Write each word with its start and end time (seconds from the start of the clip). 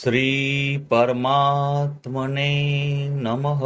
શ્રી 0.00 0.86
પરમાત્મને 0.88 2.50
નમઃ 3.08 3.62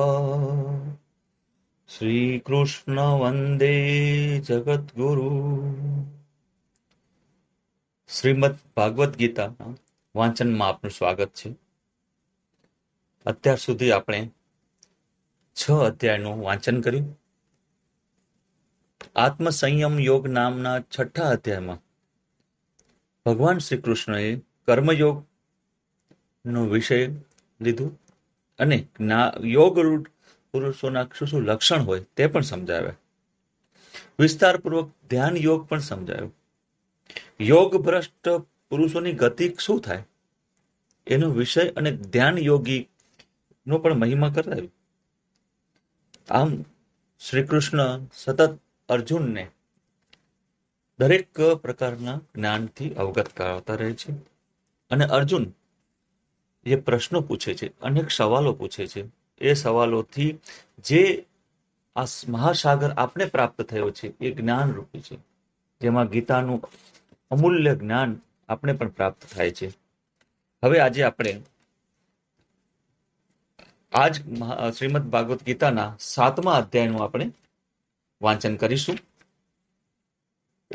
શ્રી 1.89 2.43
કૃષ્ણ 2.47 3.01
વંદે 3.01 4.41
જગદગુરુ 4.41 5.31
શ્રીમદ 8.09 8.59
ભાગવત 8.77 9.17
ગીતાના 9.17 9.75
વાંચનમાં 10.17 10.69
આપનું 10.69 10.91
સ્વાગત 10.91 11.31
છે 11.35 11.57
અત્યાર 13.27 13.57
સુધી 13.57 13.93
આપણે 13.93 14.31
છ 15.57 15.71
અધ્યાયનું 15.71 16.43
વાંચન 16.43 16.81
કર્યું. 16.81 17.21
આત્મસંયમ 19.17 19.99
યોગ 19.99 20.29
નામના 20.29 20.81
છઠ્ઠા 20.81 21.31
અધ્યાયમાં 21.31 21.79
ભગવાન 23.27 23.59
શ્રી 23.59 23.79
કૃષ્ણએ 23.79 24.37
કર્મયોગ 24.37 25.27
નો 26.47 26.67
વિષય 26.67 27.07
લીધું. 27.61 28.01
અને 28.59 28.87
યોગ 29.45 29.81
પુરુષોના 30.53 31.07
શું 31.19 31.29
શું 31.29 31.43
લક્ષણ 31.43 31.83
હોય 31.83 32.01
તે 32.17 32.27
પણ 32.27 32.41
સમજાવ્યા 32.41 32.97
વિસ્તારપૂર્વક 34.19 34.91
ધ્યાન 35.11 35.37
યોગ 35.37 35.67
પણ 35.69 35.79
સમજાયો. 35.79 36.33
યોગ 37.41 37.77
ભ્રષ્ટ 37.77 38.29
પુરુષોની 38.71 39.13
ગતિ 39.13 39.55
શું 39.61 39.81
થાય? 39.81 40.03
એનો 41.07 41.31
વિષય 41.31 41.69
અને 41.69 41.97
ધ્યાન 41.97 42.39
યોગી 42.39 42.89
નો 43.67 43.79
પણ 43.79 43.95
મહિમા 43.95 44.33
કરાવ્યો 44.35 44.69
આમ 46.31 46.65
શ્રી 47.21 47.43
કૃષ્ણ 47.43 47.79
સતત 48.15 48.59
અર્જુનને 48.89 49.51
દરેક 50.99 51.41
પ્રકારના 51.41 52.21
જ્ઞાનથી 52.35 52.95
અવગત 52.95 53.29
કરાવતા 53.29 53.75
રહે 53.75 53.93
છે. 53.93 54.13
અને 54.91 55.05
અર્જુન 55.05 55.53
જે 56.67 56.77
પ્રશ્નો 56.77 57.21
પૂછે 57.21 57.55
છે, 57.55 57.81
અનેક 57.81 58.11
સવાલો 58.11 58.53
પૂછે 58.53 58.87
છે. 58.87 59.05
એ 59.39 59.55
સવાલોથી 59.55 60.39
જે 60.85 61.27
આ 61.97 62.05
મહાસાગર 62.29 62.91
આપને 62.91 63.25
પ્રાપ્ત 63.25 63.63
થયો 63.63 63.91
છે, 63.91 64.07
એ 64.21 64.31
જ્ઞાન 64.31 64.73
રૂપી 64.73 65.01
છે. 65.01 65.17
જેમાં 65.81 66.09
ગીતાનું 66.09 66.63
અમૂલ્ય 67.31 67.75
જ્ઞાન 67.75 68.21
આપણે 68.49 68.73
પણ 68.73 68.89
પ્રાપ્ત 68.89 69.27
થાય 69.35 69.51
છે. 69.51 69.69
હવે 70.65 70.81
આજે 70.81 71.03
આપણે 71.03 71.43
આજ 73.93 74.15
શ્રીમદ 74.75 75.03
ભાગવત 75.03 75.43
ગીતાના 75.43 75.97
સાતમા 76.01 76.53
અધ્યાયનું 76.53 77.05
આપણે 77.05 77.33
વાંચન 78.23 78.57
કરીશું. 78.57 78.99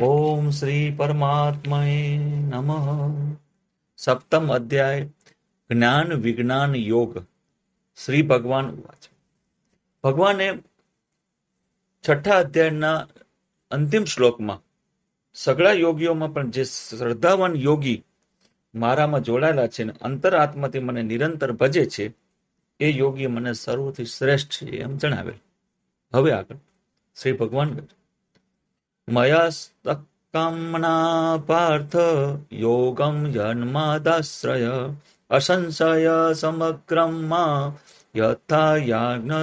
ઓમ 0.03 0.50
શ્રી 0.50 0.94
પરમાત્મા 0.98 1.83
નમઃ. 2.50 3.36
સપ્તમ 3.98 4.53
અધ્યાય 4.53 5.09
જ્ઞાન, 5.72 6.08
વિજ્ઞાન, 6.14 6.75
યોગ 6.75 7.11
શ્રી 7.97 8.22
ભગવાન 8.22 8.67
ભગવાને 10.03 10.47
છઠ્ઠા 12.03 12.39
અધ્યાયના 12.39 13.08
અંતિમ 13.72 14.03
શ્લોકમાં 14.03 14.59
સગળા 15.33 15.72
યોગીઓમાં 15.73 16.33
પણ 16.33 16.49
જે 16.49 16.64
શ્રદ્ધાવાન 16.64 17.53
યોગી 17.55 17.99
મારામાં 18.75 19.22
જોડાયેલા 19.22 19.67
છે 19.67 19.83
ને 19.83 19.94
અંતરાત્માથી 20.02 20.80
મને 20.80 21.02
નિરંતર 21.03 21.52
ભજે 21.52 21.86
છે, 21.86 22.05
એ 22.80 22.88
યોગી 22.92 23.27
મને 23.27 23.53
સર્વથી 23.53 24.05
શ્રેષ્ઠ 24.05 24.52
છે 24.52 24.67
એમ 24.80 24.97
જણાવેલ. 24.97 25.38
હવે 26.14 26.31
આગળ 26.31 26.59
શ્રી 27.17 27.31
ભગવાન 27.31 27.69
મયા 29.09 29.49
પાર્થ 31.47 31.95
યોગમ 32.52 33.16
જન્માદાશ્રય 33.31 34.72
અસંશય 35.32 36.34
સમગ્રમાં 36.36 37.80
યથા 38.20 38.76
યાજ્ઞ 38.76 39.38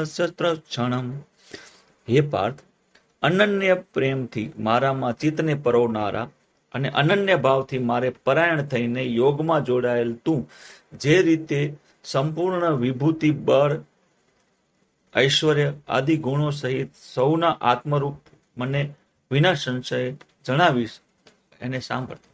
હે 2.09 2.21
પાર્થ 2.21 2.61
અનન્ય 3.23 3.75
પ્રેમથી 3.75 4.53
મારામાં 4.59 5.13
ચિત્તને 5.13 5.55
પરોવનારા 5.55 6.29
અને 6.75 6.89
અનન્ય 6.91 7.37
ભાવથી 7.37 7.79
મારે 7.79 8.11
પરાયણ 8.25 8.63
થઈને 8.63 9.03
યોગમાં 9.03 9.65
જોડાયેલ 9.65 10.13
તું, 10.25 10.41
જે 11.01 11.23
રીતે 11.23 11.61
સંપૂર્ણ 12.05 12.77
વિભૂતિ, 12.77 13.31
બળ, 13.31 13.81
ઐશ્વર્ય 15.17 15.73
આદિ 15.89 16.17
ગુણો 16.17 16.51
સહિત 16.51 16.91
સૌના 17.15 17.59
આત્મરૂપ 17.61 18.17
મને 18.57 18.83
વિના 19.31 19.55
સંશય 19.55 20.13
જણાવીશ, 20.45 20.97
એને 21.61 21.79
સાંભળ 21.81 22.28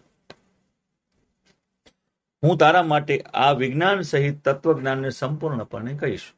હું 2.45 2.59
તારા 2.59 2.83
માટે 2.83 3.19
આ 3.19 3.53
વિજ્ઞાન 3.53 4.01
સહિત 4.01 4.49
તત્વજ્ઞાનને 4.49 5.11
સંપૂર્ણપણે 5.11 5.95
કહીશ. 5.95 6.33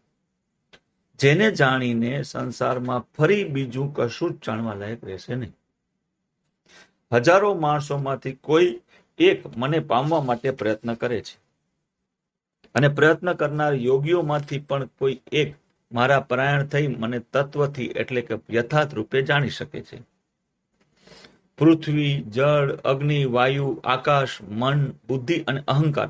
જેને 1.18 1.50
જાણીને 1.50 2.22
સંસારમાં 2.22 3.06
ફરી 3.18 3.44
બીજું 3.44 3.94
કશું 3.94 4.30
જ 4.30 4.46
જાણવા 4.46 4.74
લાયક 4.74 5.04
રહેશે 5.04 5.34
નહીં. 5.34 5.52
હજારો 7.12 7.54
માણસોમાંથી 7.54 8.32
કોઈ 8.32 8.80
એક 9.18 9.56
મને 9.56 9.78
પામવા 9.78 10.22
માટે 10.22 10.50
પ્રયત્ન 10.50 10.94
કરે 10.94 11.20
છે. 11.20 11.38
અને 12.74 12.88
પ્રયત્ન 12.88 13.32
કરનાર 13.32 13.74
યોગીઓમાંથી 13.74 14.58
પણ 14.58 14.86
કોઈ 14.86 15.20
એક 15.32 15.54
મારા 15.92 16.20
પરાયણ 16.20 16.66
થઈ 16.66 16.86
મને 16.86 17.18
તત્વથી 17.18 17.84
એટલે 17.84 18.20
કે 18.20 18.34
યથાર્થ 18.50 18.94
રૂપે 18.94 19.22
જાણી 19.22 19.48
શકે 19.48 19.80
છે. 19.80 20.15
પૃથ્વી, 21.58 22.22
જળ, 22.22 22.72
અગ્નિ, 22.72 23.24
વાયુ, 23.24 23.80
આકાશ, 23.84 24.42
મન, 24.42 24.92
બુદ્ધિ 25.08 25.42
અને 25.42 25.62
અહંકાર 25.68 26.08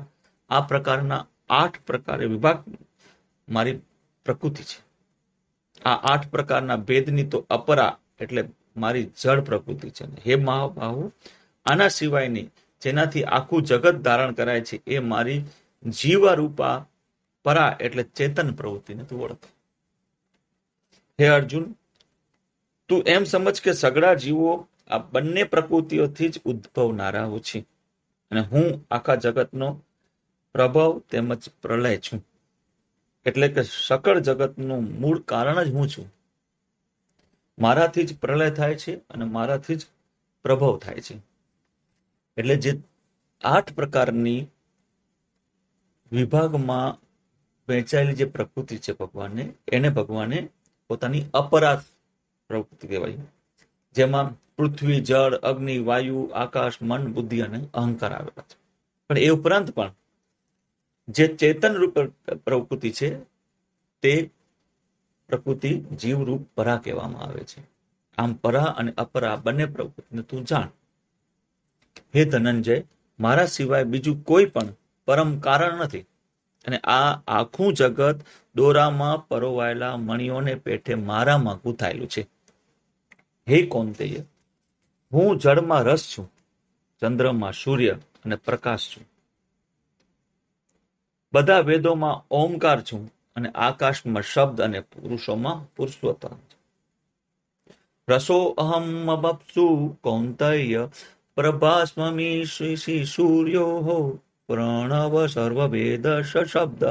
આ 0.49 0.61
પ્રકારના 0.61 1.27
આઠ 1.49 1.79
પ્રકારે 1.87 2.25
વિભાગ 2.25 2.63
મારી 3.49 3.79
પ્રકૃતિ 4.25 4.63
છે. 4.63 4.79
આ 5.85 5.95
આઠ 6.13 6.27
પ્રકારના 6.27 6.75
ભેદની 6.75 7.23
તો 7.23 7.45
અપરા 7.49 7.97
એટલે 8.19 8.49
મારી 8.77 9.09
જળ 9.23 9.41
પ્રકૃતિ 9.41 9.89
છે. 9.89 10.05
હે 10.05 10.35
મહાબાહુ 10.35 11.11
આના 11.65 11.87
સિવાયની 11.87 12.47
જેનાથી 12.81 13.23
આખું 13.23 13.63
જગત 13.63 13.95
ધારણ 13.95 14.33
કરાય 14.33 14.61
છે 14.61 14.81
એ 14.87 14.99
મારી 14.99 15.43
જીવરૂપા 15.85 16.85
પરા 17.43 17.77
એટલે 17.79 18.03
ચેતન 18.03 18.51
પ્રવૃત્તિને 18.51 19.03
તું 19.03 19.23
ઓળખ. 19.23 19.45
હે 21.19 21.27
અર્જુન, 21.27 21.75
તું 22.89 23.03
એમ 23.05 23.23
સમજ 23.23 23.61
કે 23.61 23.71
સગડા 23.73 24.13
જીવો 24.13 24.67
આ 24.87 24.97
બંને 24.97 25.43
પ્રકૃતિઓથી 25.43 26.29
જ 26.29 26.39
ઉદ્ભવનારાઓ 26.45 27.39
છે. 27.39 27.65
અને 28.31 28.41
હું 28.41 28.85
આખા 28.91 29.15
જગતનો 29.15 29.83
પ્રભાવ 30.53 30.99
તેમજ 30.99 31.49
પ્રલય 31.61 31.97
છું. 31.97 32.27
એટલે 33.25 33.47
કે 33.47 33.63
સકળ 33.63 34.19
જગતનું 34.19 34.99
મૂળ 34.99 35.21
કારણ 35.21 35.63
જ 35.63 35.73
હું 35.73 35.89
છું. 35.89 36.13
મારાથી 37.59 38.03
જ 38.03 38.17
પ્રલય 38.19 38.51
થાય 38.51 38.75
છે 38.75 38.95
અને 38.95 39.25
મારાથી 39.25 39.75
જ 39.75 39.85
પ્રભાવ 40.43 40.77
થાય 40.77 41.01
છે. 41.01 41.19
એટલે 42.37 42.55
જે 42.55 42.81
આઠ 43.43 43.73
પ્રકારની 43.73 44.47
વિભાગમાં 46.11 47.07
વહેંચાયેલી 47.67 48.13
જે 48.13 48.25
પ્રકૃતિ 48.25 48.77
છે 48.77 48.93
ભગવાનને, 48.93 49.53
એને 49.67 49.89
ભગવાને 49.89 50.49
પોતાની 50.87 51.25
અપરાધ 51.33 51.79
પ્રવૃત્તિ 52.47 52.87
કહેવાય. 52.87 53.17
જેમાં 53.93 54.55
પૃથ્વી, 54.57 55.01
જળ, 55.01 55.33
અગ્નિ, 55.33 55.79
વાયુ, 55.79 56.31
આકાશ, 56.35 56.73
મન, 56.81 57.13
બુદ્ધિ 57.13 57.41
અને 57.41 57.67
અહંકાર 57.73 58.13
આવેલા 58.13 58.41
છે. 58.41 58.57
પણ 59.09 59.17
એ 59.17 59.29
ઉપરાંત 59.29 59.71
પણ 59.71 59.91
જે 61.09 61.27
ચેતન 61.27 61.73
રૂપ 61.73 61.99
પ્રકૃતિ 62.33 62.91
છે, 62.91 63.17
તે 64.01 64.29
પ્રકૃતિ 65.27 65.79
જીવરૂપ 65.79 66.47
પરા 66.55 66.77
કહેવામાં 66.77 67.21
આવે 67.21 67.39
છે. 67.39 67.69
આમ 68.17 68.33
પરા 68.33 68.63
અને 68.63 68.93
અપરા 68.97 69.35
બંને 69.35 69.65
પ્રકૃતિને 69.65 70.21
તું 70.21 70.45
જાણ. 70.45 70.67
હે 72.15 72.25
ધનંજય, 72.25 72.83
મારા 73.19 73.45
સિવાય 73.45 73.83
બીજું 73.83 74.23
કોઈ 74.23 74.45
પણ 74.45 74.67
પરમ 75.05 75.39
કારણ 75.39 75.77
નથી. 75.77 75.99
અને 76.65 76.77
આ 76.77 77.21
આખું 77.27 77.73
જગત 77.73 78.19
દોરામાં 78.55 79.27
પરોવાયેલા 79.27 79.97
મણીઓને 79.97 80.55
પેઠે 80.55 80.95
મારામાં 80.95 81.57
ગૂંથાયેલું 81.57 82.07
છે. 82.07 82.36
હે 83.49 83.65
કૌંતેય 83.65 84.21
હું 85.13 85.37
જળમાં 85.37 85.83
રસ 85.83 86.03
છું, 86.13 86.31
ચંદ્રમાં 87.01 87.53
સૂર્ય 87.53 87.91
અને 88.25 88.35
પ્રકાશ 88.35 88.85
છું. 88.89 89.05
બધા 91.33 91.59
વેદોમાં 91.59 92.25
ઓમકાર 92.31 92.81
છું 92.81 93.11
અને 93.35 93.49
આકાશમાં 93.49 94.23
શબ્દ 94.23 94.61
અને 94.61 94.79
પુરુષોમાં 94.79 95.75
પુરુષોત્તમ 95.75 96.37
રસો 98.09 98.39
અહમ 98.57 99.15
બપસુ 99.15 99.97
કૌંતય 100.03 100.89
પ્રભાસ્મી 101.35 102.45
સૂર્યો 103.15 103.65
હો. 103.65 104.19
પ્રણવ 104.47 105.27
સર્વવેદ 105.27 106.07
શબ્દ 106.21 106.83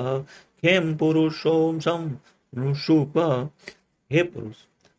ખેમ 0.62 0.96
પુરુષોમ 0.96 1.78
સમ 1.78 2.02
નૃષુપ 2.52 3.18
હે 4.12 4.22
પુરુષ 4.22 4.54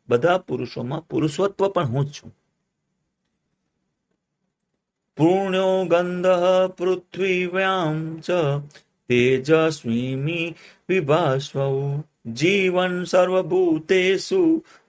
બધા 0.09 0.38
પુરુષોમાં 0.38 1.07
પુરુષત્વ 1.07 1.68
પણ 1.68 1.86
હું 1.86 2.06
જ 2.06 2.12
છું. 2.12 2.31
પૂર્ણ્યો 5.18 5.86
ગંધ 5.86 6.27
પૃથ્વીવ્યામ 6.77 8.19
ચ 8.19 8.27
તેજસ્વીમી 9.09 10.48
વિભાસ્વ 10.89 11.57
જીવન 12.31 12.95
સર્વભૂતેષુ 13.04 14.42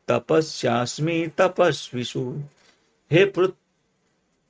તપસ્યાસ્મી 0.09 1.25
તપસ્વીસુ 1.39 2.25
હે 3.11 3.23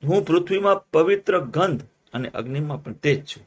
હું 0.03 0.25
પૃથ્વીમાં 0.25 0.83
પવિત્ર 0.91 1.39
ગંધ 1.55 1.83
અને 2.13 2.27
અગ્નિમાં 2.29 2.83
પણ 2.83 2.93
તેજ 2.93 3.19
છું. 3.25 3.45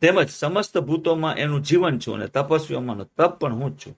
તેમજ 0.00 0.28
સમસ્ત 0.30 0.74
ભૂતોમાં 0.78 1.36
એનું 1.36 1.62
જીવન 1.62 1.96
છું 1.98 2.14
અને 2.14 2.26
તપસ્વીઓમાંનો 2.26 3.04
તપ 3.16 3.32
પણ 3.40 3.54
હું 3.60 3.70
જ 3.76 3.78
છું. 3.80 3.94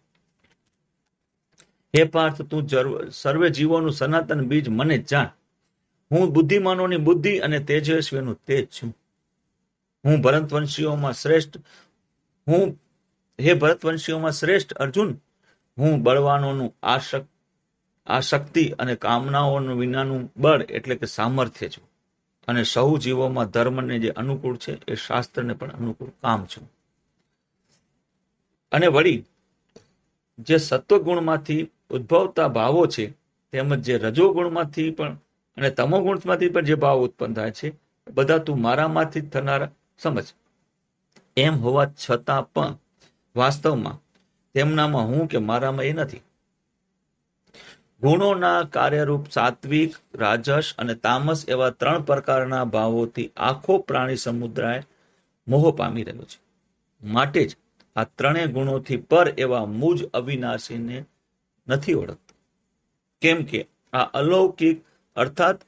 હે 1.96 2.04
પાર્થ, 2.04 2.42
તું 2.42 2.68
સર્વે 3.10 3.50
જીવોનું 3.50 3.92
સનાતન 3.92 4.40
બીજ 4.40 4.68
મને 4.68 4.98
જાણ. 4.98 5.26
હું 6.10 6.32
બુદ્ધિમાનોની 6.32 6.96
બુદ્ધિ 6.96 7.38
અને 7.38 7.58
તેજસ્વીનું 7.58 8.40
તેજ 8.46 8.66
છું. 8.66 8.96
હું 10.04 10.20
ભરતવંશીઓમાં 10.20 11.12
શ્રેષ્ઠ, 11.12 11.58
હું, 12.48 12.80
હે 13.40 13.54
ભરતવંશીઓમાં 13.54 14.32
શ્રેષ્ઠ 14.32 14.72
અર્જુન. 14.72 15.20
હું 15.78 16.02
બળવાનોનું 16.02 16.76
આશક 16.82 17.22
આ 18.06 18.20
શક્તિ 18.20 18.68
અને 18.70 18.94
કામનાઓનું 18.94 19.78
વિનાનું 19.78 20.32
બળ 20.36 20.62
એટલે 20.62 20.94
કે 20.94 21.06
સામર્થ્ય 21.06 21.68
છું. 21.68 21.90
અને 22.48 22.62
સૌ 22.62 22.96
જીવોમાં 22.96 23.44
ધર્મને 23.44 23.98
જે 23.98 24.08
અનુકૂળ 24.08 24.56
છે 24.56 24.92
એ 24.92 24.94
શાસ્ત્રને 24.94 25.54
પણ 25.54 25.70
અનુકૂળ 25.70 26.08
કામ 26.08 26.46
છું. 26.46 26.72
અને 28.72 28.86
વળી, 28.86 29.24
જે 30.38 30.56
સત્વગુણમાંથી 30.56 31.70
ઉદ્ભવતા 31.90 32.48
ભાવો 32.48 32.86
છે, 32.86 33.14
તેમજ 33.52 33.82
જે 33.82 33.98
રજોગુણમાંથી 33.98 34.90
પણ 34.90 35.18
અને 35.56 35.70
તમોગુણમાંથી 35.70 36.48
પણ 36.48 36.64
જે 36.64 36.74
ભાવ 36.74 36.98
ઉત્પન્ન 36.98 37.34
થાય 37.34 37.50
છે 37.50 37.72
બધા 38.14 38.38
તું 38.38 38.60
મારામાંથી 38.60 39.20
થનારા, 39.20 39.70
સમજ. 39.98 40.24
એમ 41.36 41.54
હોવા 41.54 41.86
છતાં 42.10 42.52
પણ 42.52 42.76
વાસ્તવમાં 43.36 43.98
તેમનામાં 44.54 45.06
હું 45.06 45.28
કે 45.28 45.38
મારામાં 45.38 45.84
એ 45.84 45.92
નથી. 45.92 46.20
ગુણોના 48.02 48.62
કાર્યરૂપ 48.62 49.30
સાત્વિક, 49.30 49.94
રાજસ 50.14 50.74
અને 50.78 50.94
તામસ 50.94 51.44
એવા 51.48 51.70
ત્રણ 51.70 52.02
પ્રકારના 52.02 52.64
ભાવોથી 52.64 53.30
આખો 53.36 53.78
પ્રાણી 53.78 54.16
સમુદાય 54.16 54.82
મોહ 55.48 55.76
પામી 55.76 56.02
રહ્યો 56.02 56.22
છે. 56.22 56.38
માટે 57.02 57.46
જ 57.46 57.56
આ 57.96 58.04
ત્રણેય 58.04 58.46
ગુણોથી 58.46 58.96
પર 58.96 59.34
એવા 59.38 59.64
મૂજ 59.64 60.04
અવિનાશીને 60.04 61.04
નથી 61.68 61.94
ઓળખતો. 61.94 62.34
કેમ 63.20 63.44
કે 63.44 63.66
આ 63.92 63.98
અલૌકિક, 63.98 64.84
અર્થાત 65.16 65.60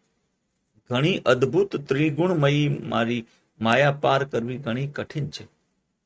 ઘણી 0.91 1.19
અદ્ભુત 1.19 1.76
ત્રિગુણમયી 1.76 2.69
મારી 2.69 3.26
માયા 3.61 3.93
પાર 3.93 4.25
કરવી 4.25 4.58
ઘણી 4.58 4.88
કઠિન 4.88 5.31
છે. 5.31 5.49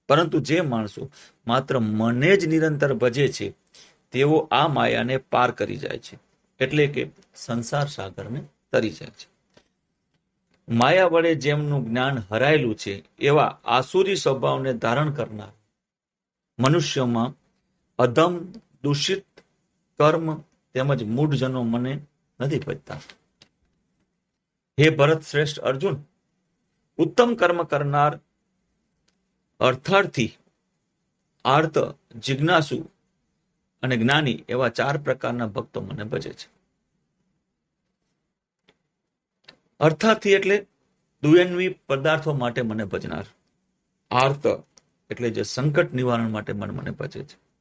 પરંતુ 0.09 0.41
જે 0.41 0.61
માણસો 0.61 1.11
માત્ર 1.47 1.79
મને 1.79 2.37
જ 2.37 2.47
નિરંતર 2.47 2.95
ભજે 2.95 3.29
છે, 3.29 3.55
તેઓ 4.13 4.49
આ 4.51 4.69
માયાને 4.69 5.17
પાર 5.17 5.51
કરી 5.51 5.77
જાય 5.77 5.99
છે. 5.99 6.19
એટલે 6.61 6.87
કે 6.87 7.11
સંસાર 7.35 7.87
સાગરને 7.87 8.45
તરી 8.73 8.91
જાય 8.91 9.11
છે. 9.11 9.35
માયા 10.69 11.07
વડે 11.07 11.35
જેમનું 11.35 11.89
જ્ઞાન 11.89 12.23
હરાયેલું 12.31 12.75
છે, 12.75 13.05
એવા 13.19 13.59
આસુરી 13.65 14.17
સ્વભાવને 14.17 14.73
ધારણ 14.73 15.11
કરનાર 15.11 15.53
મનુષ્યોમાં 16.59 17.35
અધમ 17.99 18.45
દૂષિત 18.83 19.25
કર્મ 19.99 20.41
તેમજ 20.75 21.03
મૂઢજનો 21.03 21.63
મને 21.63 22.01
નથી 22.41 22.59
ભજતા 22.59 22.95
હે 24.81 24.91
ભરત 24.91 25.23
શ્રેષ્ઠ 25.23 25.59
અર્જુન, 25.59 26.03
ઉત્તમ 26.97 27.35
કર્મ 27.35 27.63
કરનાર 27.63 28.21
અર્થાર્થી, 29.61 30.37
આર્ત, 31.45 31.79
જિજ્ઞાસુ 32.17 32.91
અને 33.83 33.97
જ્ઞાની 33.97 34.45
એવા 34.49 34.69
ચાર 34.69 34.99
પ્રકારના 34.99 35.47
ભક્તો 35.47 35.81
મને 35.81 36.05
ભજે 36.05 36.33
છે. 36.33 36.49
અર્થાર્થી 39.81 40.31
એટલે 40.31 40.67
દુયન્વી 41.23 41.69
પદાર્થો 41.69 42.35
માટે 42.35 42.63
મને 42.63 42.85
ભજનાર. 42.85 43.25
આર્ત 44.11 44.47
એટલે 45.11 45.31
જે 45.31 45.43
સંકટ 45.43 45.93
નિવારણ 45.93 46.31
માટે 46.31 46.53
મન 46.53 46.71
મને 46.71 46.91
ભજે 46.91 47.25
છે. 47.25 47.54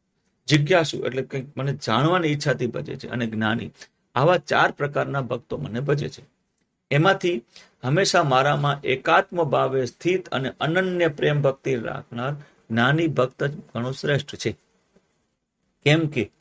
જિજ્ઞાસુ 0.48 0.98
એટલે 0.98 1.22
કંઈક 1.22 1.58
મને 1.58 1.74
જાણવાની 1.74 2.28
ઈચ્છાથી 2.28 2.68
ભજે 2.68 2.96
છે 2.96 3.08
અને 3.08 3.28
જ્ઞાની. 3.28 3.72
આવા 4.16 4.38
ચાર 4.38 4.72
પ્રકારના 4.72 5.22
ભક્તો 5.22 5.58
મને 5.58 5.80
ભજે 5.80 6.10
છે. 6.10 6.24
એમાંથી 6.92 7.42
હંમેશા 7.84 8.24
મારામાં 8.24 8.82
એકાત્મ 8.82 9.44
ભાવે 9.44 9.86
સ્થિત 9.86 10.30
અને 10.30 10.54
અનન્ય 10.60 11.08
પ્રેમ 11.08 11.42
ભક્તિ 11.42 11.76
રાખનાર 11.76 12.34
જ્ઞાની 12.70 13.08
ભક્ત 13.08 13.44
જ 13.44 13.58
ઘણો 13.58 13.92
શ્રેષ્ઠ 13.92 14.36
છે. 14.36 14.52
કેમ 15.84 16.08
કે 16.08 16.32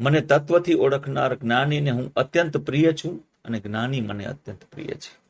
મને 0.00 0.20
તત્વથી 0.20 0.74
ઓળખનાર 0.74 1.34
જ્ઞાનીને 1.34 1.90
હું 1.90 2.12
અત્યંત 2.16 2.56
પ્રિય 2.56 2.92
છું 2.92 3.26
અને 3.44 3.60
જ્ઞાની 3.60 4.00
મને 4.00 4.24
અત્યંત 4.24 4.64
પ્રિય 4.72 4.94
છે. 4.94 5.24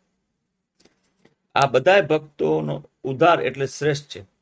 આ 1.55 1.67
બધા 1.67 2.01
ભક્તોનો 2.01 2.85
ઉદાર 3.05 3.41
એટલે 3.41 3.67
શ્રેષ્ઠ 3.67 4.05
છે. 4.05 4.34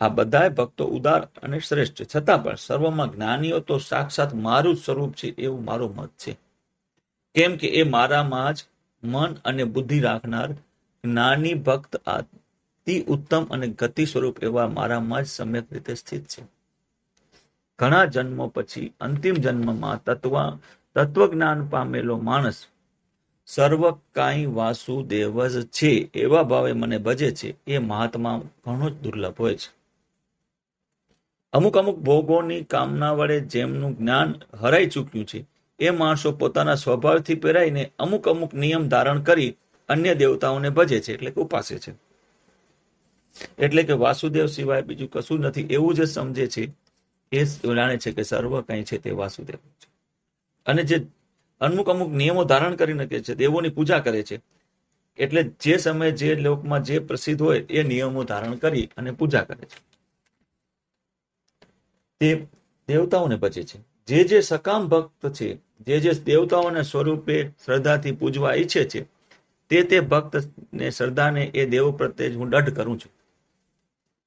આ 0.00 0.08
બધા 0.08 0.48
ભક્તો 0.48 0.84
ઉદાર 0.84 1.28
અને 1.42 1.58
શ્રેષ્ઠ 1.58 2.16
છતાં 2.16 2.44
પણ 2.44 2.54
સર્વમાં 2.54 3.12
જ્ઞાનીઓ 3.12 3.58
તો 3.58 3.78
સાક્ષાત 3.78 4.34
મારું 4.34 4.74
જ 4.74 4.78
સ્વરૂપ 4.78 5.14
છે 5.14 5.28
એવું 5.28 5.64
મારો 5.64 5.88
મત 5.96 6.08
છે. 6.08 6.38
કેમ 7.34 7.56
કે 7.56 7.68
એ 7.68 7.82
મારામાં 7.82 8.54
જ 8.54 8.64
મન 9.04 9.34
અને 9.44 9.64
બુદ્ધિ 9.64 10.00
રાખનાર 10.00 10.52
જ્ઞાની 11.04 11.54
ભક્ત 11.54 11.96
અતિ 11.96 13.04
ઉત્તમ 13.08 13.44
અને 13.44 13.68
ગતિ 13.68 14.06
સ્વરૂપ 14.06 14.44
એવા 14.44 14.68
મારામાં 14.68 15.22
જ 15.22 15.26
સમ્યક 15.26 15.72
રીતે 15.72 15.94
સ્થિત 15.94 16.24
છે. 16.24 16.42
ઘણા 17.78 18.04
જન્મો 18.04 18.48
પછી 18.48 18.94
અંતિમ 19.00 19.34
જન્મમાં 19.34 20.04
તત્વ, 20.04 20.50
તત્વજ્ઞાન 20.94 21.66
પામેલો 21.66 22.18
માણસ 22.18 22.66
સર્વ 23.46 23.90
કાંઈ 23.90 24.46
વાસુદેવ 24.46 25.46
જ 25.46 25.66
છે 25.66 25.88
એવા 26.14 26.42
ભાવે 26.42 26.72
મને 26.72 26.98
ભજે 26.98 27.30
છે. 27.30 27.54
એ 27.66 27.78
મહાત્મા 27.78 28.42
ઘણો 28.66 28.90
જ 28.90 28.94
દુર્લભ 28.94 29.34
હોય 29.40 29.54
છે. 29.54 29.77
અમુક 31.52 31.76
અમુક 31.76 31.98
ભોગોની 31.98 32.64
કામના 32.64 33.14
વડે 33.14 33.36
જેમનું 33.52 33.92
જ્ઞાન 33.98 34.30
હરાઈ 34.60 34.88
ચૂક્યું 34.88 35.26
છે, 35.26 35.46
એ 35.80 35.90
માણસો 35.90 36.32
પોતાના 36.32 36.76
સ્વભાવથી 36.76 37.34
પહેરાઈને 37.34 37.84
અમુક 37.98 38.28
અમુક 38.28 38.52
નિયમ 38.52 38.88
ધારણ 38.88 39.22
કરી 39.22 39.56
અન્ય 39.88 40.14
દેવતાઓને 40.14 40.70
ભજે 40.70 41.00
છે, 41.00 41.12
એટલે 41.12 41.30
કે 41.30 41.40
ઉપાસે 41.40 41.78
છે. 41.78 41.92
એટલે 43.58 43.82
કે 43.82 43.92
વાસુદેવ 43.92 44.46
સિવાય 44.46 44.82
બીજું 44.82 45.10
કશું 45.10 45.40
નથી, 45.40 45.66
એવું 45.70 45.94
જે 45.94 46.06
સમજે 46.06 46.46
છે, 46.48 46.64
એ 47.32 47.44
જાણે 47.44 47.96
છે 47.98 48.12
કે 48.12 48.22
સર્વ 48.22 48.52
કંઈ 48.62 48.84
છે 48.84 48.98
તે 48.98 49.10
વાસુદેવ 49.10 49.58
છે. 49.80 49.88
અને 50.66 50.82
જે 50.84 51.06
અમુક 51.60 51.88
અમુક 51.88 52.10
નિયમો 52.12 52.44
ધારણ 52.44 52.76
કરી 52.76 52.94
નાખે 52.94 53.22
છે, 53.22 53.34
દેવોની 53.34 53.70
પૂજા 53.70 54.00
કરે 54.00 54.22
છે, 54.22 54.40
એટલે 55.18 55.42
જે 55.60 55.78
સમયે 55.78 56.12
જે 56.12 56.34
લોકમાં 56.36 56.82
જે 56.82 57.00
પ્રસિદ્ધ 57.00 57.42
હોય 57.42 57.64
એ 57.68 57.82
નિયમો 57.82 58.24
ધારણ 58.24 58.58
કરી 58.58 58.90
અને 58.96 59.10
પૂજા 59.12 59.44
કરે 59.44 59.64
છે. 59.64 59.78
તે 62.20 62.46
દેવતાઓને 62.88 63.36
ભજે 63.36 63.62
છે. 63.62 63.80
જે 64.06 64.24
જે 64.24 64.40
સકામ 64.40 64.88
ભક્ત 64.88 65.32
છે, 65.32 65.58
જે 65.86 66.00
જે 66.00 66.12
દેવતાઓના 66.12 66.82
સ્વરૂપે 66.82 67.48
શ્રદ્ધાથી 67.48 68.12
પૂજવા 68.12 68.54
ઈચ્છે 68.54 68.84
છે, 68.84 69.06
તે 69.68 69.82
તે 69.82 70.00
ભક્તને 70.00 70.90
શ્રદ્ધાને 70.90 71.44
એ 71.44 71.66
દેવ 71.66 71.92
પ્રત્યે 71.92 72.34
હું 72.34 72.50
દઢ 72.50 72.70
કરું 72.70 72.98
છું. 72.98 73.12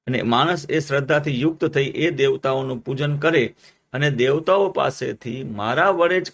અને 0.06 0.22
માણસ 0.22 0.70
એ 0.70 0.80
શ્રદ્ધાથી 0.80 1.40
યુક્ત 1.40 1.64
થઈ 1.64 1.92
એ 1.94 2.10
દેવતાઓનું 2.10 2.78
પૂજન 2.78 3.18
કરે 3.18 3.54
અને 3.92 4.10
દેવતાઓ 4.10 4.68
પાસેથી 4.68 5.44
મારા 5.44 5.90
વડે 5.90 6.20
જ 6.20 6.32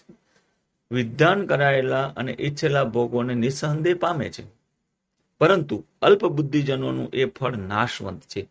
વિધાન 0.91 1.45
કરાયેલા 1.45 2.13
અને 2.17 2.35
ઈચ્છેલા 2.39 2.83
ભોગોને 2.83 3.33
નિસંદેહ 3.33 3.97
પામે 3.97 4.29
છે. 4.29 4.43
પરંતુ 5.39 5.83
અલ્પ 6.01 6.25
બુદ્ધિજનોનું 6.25 7.09
એ 7.13 7.25
ફળ 7.25 7.57
નાશવંત 7.57 8.21
છે. 8.21 8.47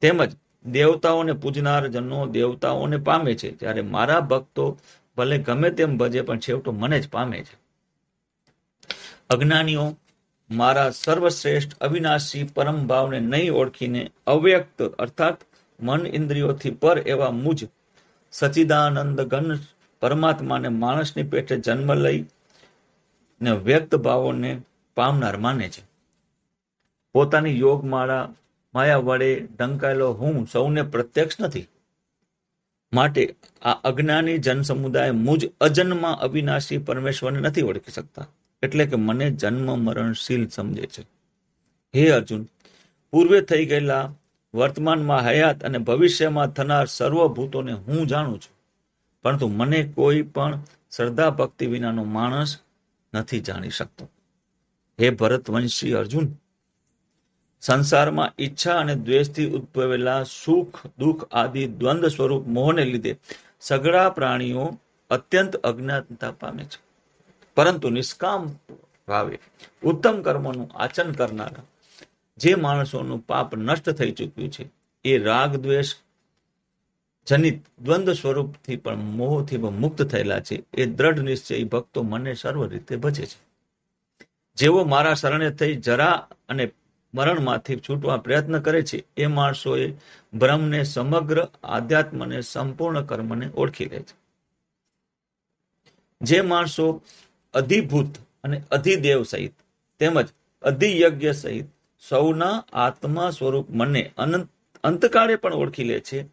તેમજ 0.00 0.36
દેવતાઓને 0.66 1.32
પૂજનાર 1.32 1.88
જનો 1.88 2.26
દેવતાઓને 2.26 2.96
પામે 2.96 3.34
છે. 3.34 3.56
જ્યારે 3.56 3.82
મારા 3.82 4.20
ભક્તો 4.20 4.78
ભલે 5.16 5.38
ગમે 5.38 5.70
તેમ 5.70 5.98
ભજે, 5.98 6.20
પણ 6.20 6.38
છેવટો 6.38 6.72
મને 6.72 7.00
જ 7.00 7.08
પામે 7.08 7.44
છે. 7.44 7.58
અજ્ઞાનીઓ, 9.30 9.96
મારા 10.50 10.90
સર્વશ્રેષ્ઠ 10.90 11.78
અવિનાશી 11.78 12.44
પરમ 12.44 12.86
ભાવને 12.86 13.20
નહીં 13.20 13.52
ઓળખીને 13.52 14.10
અવ્યક્ત, 14.26 14.82
અર્થાત 14.82 15.36
મન 15.80 16.06
ઇન્દ્રિયોથી 16.06 16.70
પર 16.70 16.98
એવા 16.98 17.30
મુજ 17.30 17.68
સચિદાનંદ 18.32 19.20
ઘન 19.20 19.58
પરમાત્માને 20.00 20.68
માણસની 20.68 21.22
પેટે 21.22 21.56
જન્મ 21.56 21.94
લઈ 21.94 22.24
ને 23.42 23.50
વ્યક્ત 23.50 23.94
ભાવોને 23.94 24.60
પામનાર 24.94 25.36
માને 25.36 25.68
છે. 25.68 25.88
પોતાની 27.12 27.58
યોગ 27.58 27.84
માળા 27.84 28.28
માયા 28.74 28.96
વડે 28.96 29.46
ઢંકાયેલો 29.58 30.12
હું 30.12 30.46
સૌને 30.52 30.82
પ્રત્યક્ષ 30.82 31.40
નથી. 31.40 31.66
માટે 32.92 33.34
આ 33.62 33.72
અજ્ઞાની 33.72 34.38
જનસમુદાય 34.38 35.10
મુજ 35.10 35.50
અજન્મા 35.60 36.12
અવિનાશી 36.12 36.78
પરમેશ્વરને 36.78 37.40
નથી 37.40 37.62
ઓળખી 37.62 37.92
શકતા. 37.92 38.28
એટલે 38.62 38.86
કે 38.86 38.96
મને 38.96 39.30
જન્મ 39.30 39.78
મરણશીલ 39.78 40.48
સમજે 40.48 40.86
છે. 40.86 41.02
હે 41.94 42.10
અર્જુન, 42.10 42.46
પૂર્વે 43.10 43.40
થઈ 43.40 43.66
ગયેલા 43.66 44.14
વર્તમાનમાં 44.54 45.22
હયાત 45.22 45.64
અને 45.64 45.78
ભવિષ્યમાં 45.78 46.46
થનાર 46.46 46.86
સર્વભૂતોને 46.86 47.72
હું 47.72 48.06
જાણું 48.06 48.40
છું. 48.40 48.58
પરંતુ 49.22 49.48
મને 49.48 49.92
કોઈ 49.94 50.22
પણ 50.22 50.62
શ્રદ્ધા 50.96 51.30
ભક્તિ 51.30 51.66
વિનાનો 51.66 52.04
માણસ 52.04 52.58
નથી 53.14 53.40
જાણી 53.40 53.70
શકતો. 53.70 54.10
હે 55.00 55.10
ભરતવંશી 55.10 55.92
અર્જુન 55.92 56.34
સંસારમાં 57.68 58.34
ઈચ્છા 58.38 58.80
અને 58.80 58.94
દ્વેષથી 58.94 59.46
ઉદ્ભવેલા 59.46 60.22
સુખ, 60.22 60.86
દુઃખ 60.98 61.24
આદિ 61.32 61.66
દ્વંદ 61.66 62.06
સ્વરૂપ 62.06 62.46
મોહને 62.46 62.84
લીધે 62.84 63.12
સઘળા 63.60 64.10
પ્રાણીઓ 64.10 64.78
અત્યંત 65.10 65.56
અજ્ઞાનતા 65.56 66.30
પામે 66.30 66.64
છે. 66.64 66.78
પરંતુ 67.56 67.88
નિષ્કામ 67.88 68.42
ભાવે 69.08 69.38
ઉત્તમ 69.82 70.22
કર્મોનું 70.22 70.70
આચરણ 70.74 71.12
કરનારા 71.12 71.64
જે 72.36 72.54
માણસોનું 72.54 73.26
પાપ 73.26 73.56
નષ્ટ 73.56 73.90
થઈ 73.90 74.12
ચૂક્યું 74.12 74.50
છે, 74.50 74.64
એ 75.04 75.18
રાગ 75.18 75.56
દ્વેષ 75.56 75.94
જનિત 77.26 77.58
દ્વંદ 77.82 78.10
સ્વરૂપથી 78.10 78.76
પણ 78.76 78.96
મોહથી 78.96 79.58
પણ 79.58 79.70
મુક્ત 79.70 80.02
થયેલા 80.02 80.40
છે, 80.40 80.62
એ 80.74 80.86
દ્રઢ 80.86 81.20
નિશ્ચયી 81.20 81.64
ભક્તો 81.64 82.02
મને 82.02 82.34
સર્વ 82.34 82.66
રીતે 82.66 82.96
ભજે 82.96 83.26
છે. 83.26 83.38
જેઓ 84.56 84.84
મારા 84.84 85.14
શરણે 85.14 85.50
થઈ 85.50 85.74
જરા 85.76 86.28
અને 86.48 86.64
મરણમાંથી 87.14 87.76
છૂટવા 87.76 88.16
પ્રયત્ન 88.16 88.58
કરે 88.58 88.82
છે, 88.82 89.04
એ 89.16 89.26
માણસોએ 89.26 89.94
બ્રહ્મને 90.34 90.82
સમગ્ર 90.82 91.48
આધ્યાત્મને 91.64 92.40
સંપૂર્ણ 92.40 93.02
કર્મને 93.02 93.50
ઓળખી 93.54 93.84
લે 93.84 93.98
છે. 93.98 94.28
જે 96.20 96.40
માણસો 96.40 97.02
અધિભૂત 97.54 98.18
અને 98.44 98.62
અધિદેવ 98.70 99.22
સહિત 99.22 99.54
તેમજ 99.98 100.28
અધિયજ્ઞ 100.62 101.30
સહિત 101.30 101.66
સૌના 102.08 102.64
આત્મા 102.72 103.30
સ્વરૂપ 103.30 103.70
મને 103.70 104.12
અનંત, 104.16 104.48
અંતકાળે 104.84 105.36
પણ 105.36 105.54
ઓળખી 105.54 105.84
લે 105.84 106.00
છે, 106.00 106.26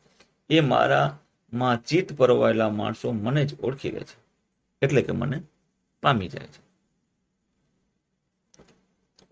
એ 0.50 0.60
મારામાં 0.60 1.84
ચિત્ત 1.84 2.17
પરવાયેલા 2.17 2.70
માણસો 2.70 3.12
મને 3.12 3.46
જ 3.46 3.60
ઓળખી 3.60 3.91
લે 3.91 4.00
છે. 4.00 4.17
એટલે 4.82 5.01
કે 5.01 5.12
મને 5.12 5.41
પામી 6.01 6.27
જાય 6.27 6.48
છે. 6.48 6.65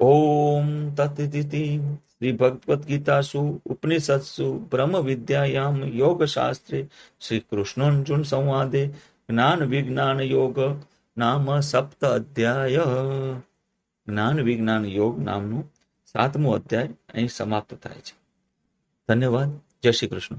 ઓમ 0.05 0.95
તત્તિતિ 0.95 1.79
શ્રી 1.79 2.31
ભગવદ્ 2.31 2.85
ગીતાસુ 2.85 3.61
ઉપનિષત્સુ 3.65 4.67
બ્રહ્મ 4.71 5.01
વિદ્યાયામ 5.01 5.83
યોગ 5.83 6.23
શાસ્ત્રે 6.23 6.89
શ્રી 7.21 7.39
કૃષ્ણોર્જુન 7.39 8.23
સંવાદે 8.23 8.87
જ્ઞાન 9.29 9.63
વિજ્ઞાન 9.63 10.21
યોગ 10.21 10.59
નામ 11.17 11.59
સપ્ત 11.59 12.05
અધ્યાય 12.05 12.79
જ્ઞાન 14.07 14.41
વિજ્ઞાન 14.41 14.85
યોગ 14.85 15.19
નામનું 15.19 15.71
સાતમો 16.05 16.51
અધ્યાય 16.51 16.87
અહીં 17.13 17.27
સમાપ્ત 17.27 17.73
થાય 17.73 17.95
છે. 17.95 18.15
ધન્યવાદ. 19.09 19.49
જય 19.83 19.91
શ્રી 19.91 20.07
કૃષ્ણ. 20.07 20.35